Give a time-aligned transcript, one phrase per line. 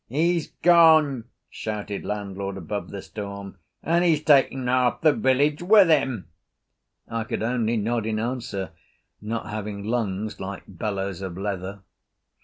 [0.09, 6.27] "He's gone," shouted landlord above the storm, "and he's taken half the village with him!"
[7.07, 8.71] I could only nod in answer,
[9.21, 11.83] not having lungs like bellows of leather.